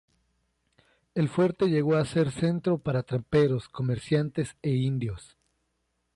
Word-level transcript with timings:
El 1.13 1.29
fuerte 1.29 1.67
llegó 1.67 1.95
a 1.95 2.05
ser 2.05 2.31
centro 2.31 2.79
para 2.79 3.03
tramperos, 3.03 3.69
comerciantes 3.69 4.57
e 4.63 4.71
indios. 4.71 5.37